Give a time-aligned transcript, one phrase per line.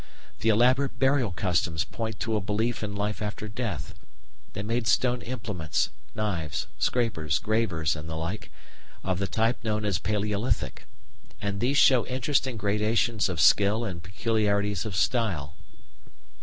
[0.39, 3.93] The elaborate burial customs point to a belief in life after death.
[4.53, 8.51] They made stone implements knives, scrapers, gravers, and the like,
[9.03, 10.85] of the type known as Palæolithic,
[11.39, 15.53] and these show interesting gradations of skill and peculiarities of style.